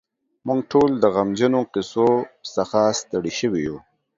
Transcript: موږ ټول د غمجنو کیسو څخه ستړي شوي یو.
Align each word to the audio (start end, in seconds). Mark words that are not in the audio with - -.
موږ 0.47 0.59
ټول 0.71 0.91
د 0.99 1.05
غمجنو 1.15 1.61
کیسو 1.73 2.07
څخه 2.55 2.79
ستړي 2.99 3.33
شوي 3.39 3.61
یو. 3.67 3.77